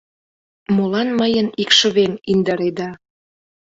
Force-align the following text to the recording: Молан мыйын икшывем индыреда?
Молан 0.75 1.07
мыйын 1.19 1.47
икшывем 1.63 2.13
индыреда? 2.31 2.89